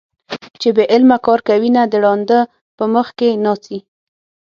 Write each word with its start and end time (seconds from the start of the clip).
چې 0.61 0.69
بې 0.75 0.83
علمه 0.93 1.17
کار 1.25 1.39
کوينه- 1.47 1.81
د 1.91 1.93
ړانده 2.03 2.39
په 2.77 2.83
مخ 2.93 3.07
کې 3.19 3.29
ناڅي 3.43 3.79